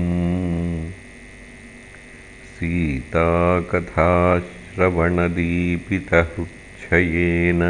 [2.58, 7.62] सीताकथाश्च श्रवणदीपितहृच्छयेन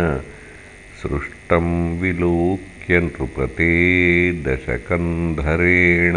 [1.02, 1.68] सृष्टं
[2.02, 3.72] विलोक्य नृपते
[4.46, 6.16] दशकन्धरेण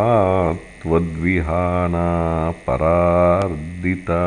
[0.54, 4.22] त्वद्विहाना परार्दिता।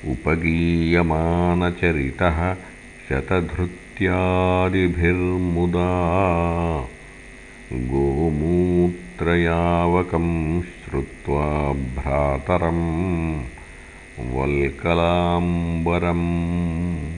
[0.07, 2.57] उपगीयमानचरितः
[3.09, 5.91] शतधृत्यादिभिर्मुदा।
[7.73, 12.81] गोमूत्रयावकं श्रुत्वा भ्रातरं
[14.19, 17.12] वल्कलाम्बरम्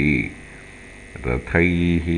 [1.27, 2.09] रथैः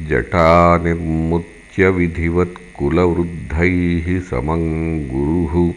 [0.09, 5.75] जटानिर्मुच्य विधिवत् जटानिर्मुच्यविधिवत्कुलवृद्धैः समं गुरुः।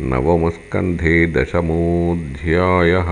[0.00, 3.08] नवमस्कन्धे दशमोऽध्यायः